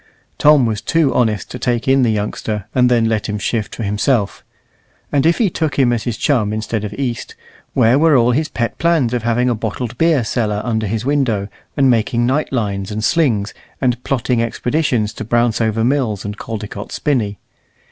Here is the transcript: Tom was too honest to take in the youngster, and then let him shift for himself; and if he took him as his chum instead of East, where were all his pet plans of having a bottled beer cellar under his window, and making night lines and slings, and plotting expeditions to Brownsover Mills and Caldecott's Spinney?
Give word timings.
Tom 0.39 0.65
was 0.65 0.81
too 0.81 1.13
honest 1.13 1.51
to 1.51 1.59
take 1.59 1.87
in 1.87 2.01
the 2.01 2.09
youngster, 2.09 2.65
and 2.73 2.89
then 2.89 3.05
let 3.05 3.29
him 3.29 3.37
shift 3.37 3.75
for 3.75 3.83
himself; 3.83 4.43
and 5.11 5.27
if 5.27 5.37
he 5.37 5.47
took 5.47 5.77
him 5.77 5.93
as 5.93 6.05
his 6.05 6.17
chum 6.17 6.51
instead 6.51 6.83
of 6.83 6.91
East, 6.95 7.35
where 7.75 7.99
were 7.99 8.17
all 8.17 8.31
his 8.31 8.49
pet 8.49 8.79
plans 8.79 9.13
of 9.13 9.21
having 9.21 9.47
a 9.47 9.53
bottled 9.53 9.95
beer 9.99 10.23
cellar 10.23 10.59
under 10.65 10.87
his 10.87 11.05
window, 11.05 11.49
and 11.77 11.87
making 11.91 12.25
night 12.25 12.51
lines 12.51 12.89
and 12.89 13.03
slings, 13.03 13.53
and 13.79 14.03
plotting 14.03 14.41
expeditions 14.41 15.13
to 15.13 15.23
Brownsover 15.23 15.85
Mills 15.85 16.25
and 16.25 16.35
Caldecott's 16.35 16.95
Spinney? 16.95 17.37